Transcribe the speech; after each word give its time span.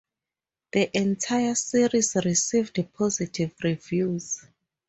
The 0.71 0.97
entire 0.97 1.53
series 1.53 2.15
received 2.15 2.91
positive 2.91 3.53
reviews. 3.63 4.43